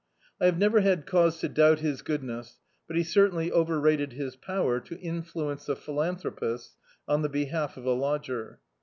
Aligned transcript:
I 0.41 0.45
have 0.45 0.57
never 0.57 0.79
had 0.81 1.05
cause 1.05 1.39
to 1.41 1.47
doubt 1.47 1.77
his 1.81 2.01
goodness, 2.01 2.57
but 2.87 2.97
he 2.97 3.03
certainly 3.03 3.51
overrated 3.51 4.19
Us 4.19 4.35
power 4.35 4.79
to 4.79 4.99
influence 4.99 5.67
the 5.67 5.75
philanthropist 5.75 6.75
on 7.07 7.21
the 7.21 7.29
behalf 7.29 7.77
of 7.77 7.85
a 7.85 7.93
lodger. 7.93 8.59